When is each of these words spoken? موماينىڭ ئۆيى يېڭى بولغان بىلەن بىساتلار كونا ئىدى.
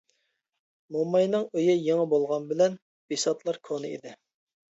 موماينىڭ 0.95 1.43
ئۆيى 1.59 1.75
يېڭى 1.89 2.07
بولغان 2.15 2.49
بىلەن 2.53 2.79
بىساتلار 3.13 3.63
كونا 3.69 3.93
ئىدى. 3.93 4.15